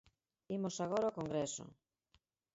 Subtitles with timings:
[0.57, 1.63] Imos agora ao Congreso.